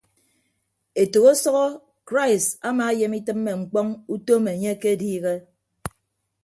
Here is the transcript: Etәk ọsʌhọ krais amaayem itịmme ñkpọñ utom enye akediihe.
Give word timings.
Etәk 1.01 1.25
ọsʌhọ 1.31 1.65
krais 2.07 2.45
amaayem 2.67 3.13
itịmme 3.19 3.51
ñkpọñ 3.61 3.87
utom 4.13 4.43
enye 4.53 4.69
akediihe. 4.75 5.33